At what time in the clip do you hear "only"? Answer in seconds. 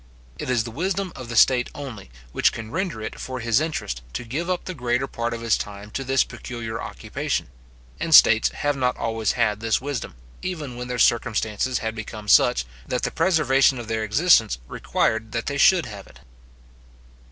1.75-2.09